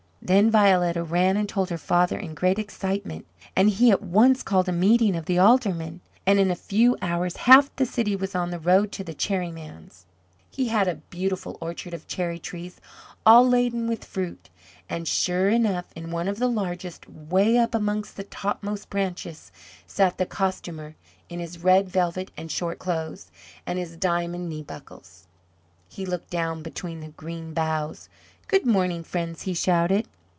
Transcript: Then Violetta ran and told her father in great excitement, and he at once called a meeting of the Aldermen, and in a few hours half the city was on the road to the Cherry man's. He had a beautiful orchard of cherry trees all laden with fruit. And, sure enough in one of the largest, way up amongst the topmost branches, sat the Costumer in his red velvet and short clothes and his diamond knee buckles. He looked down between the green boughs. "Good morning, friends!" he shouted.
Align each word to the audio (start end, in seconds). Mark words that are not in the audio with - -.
Then 0.23 0.51
Violetta 0.51 1.03
ran 1.03 1.35
and 1.35 1.49
told 1.49 1.71
her 1.71 1.79
father 1.79 2.15
in 2.17 2.35
great 2.35 2.59
excitement, 2.59 3.25
and 3.55 3.71
he 3.71 3.89
at 3.89 4.03
once 4.03 4.43
called 4.43 4.69
a 4.69 4.71
meeting 4.71 5.15
of 5.15 5.25
the 5.25 5.39
Aldermen, 5.39 5.99
and 6.27 6.39
in 6.39 6.51
a 6.51 6.55
few 6.55 6.95
hours 7.01 7.35
half 7.37 7.75
the 7.75 7.87
city 7.87 8.15
was 8.15 8.35
on 8.35 8.51
the 8.51 8.59
road 8.59 8.91
to 8.91 9.03
the 9.03 9.15
Cherry 9.15 9.51
man's. 9.51 10.05
He 10.51 10.67
had 10.67 10.87
a 10.87 11.01
beautiful 11.09 11.57
orchard 11.59 11.95
of 11.95 12.07
cherry 12.07 12.37
trees 12.37 12.79
all 13.25 13.49
laden 13.49 13.87
with 13.87 14.05
fruit. 14.05 14.51
And, 14.87 15.07
sure 15.07 15.49
enough 15.49 15.87
in 15.95 16.11
one 16.11 16.27
of 16.27 16.37
the 16.37 16.47
largest, 16.47 17.09
way 17.09 17.57
up 17.57 17.73
amongst 17.73 18.15
the 18.15 18.23
topmost 18.23 18.91
branches, 18.91 19.51
sat 19.87 20.19
the 20.19 20.27
Costumer 20.27 20.95
in 21.29 21.39
his 21.39 21.63
red 21.63 21.89
velvet 21.89 22.29
and 22.37 22.51
short 22.51 22.77
clothes 22.77 23.31
and 23.65 23.79
his 23.79 23.97
diamond 23.97 24.49
knee 24.49 24.63
buckles. 24.63 25.25
He 25.89 26.05
looked 26.05 26.29
down 26.29 26.61
between 26.61 26.99
the 26.99 27.07
green 27.09 27.53
boughs. 27.55 28.07
"Good 28.47 28.65
morning, 28.65 29.03
friends!" 29.05 29.43
he 29.43 29.53
shouted. 29.53 30.07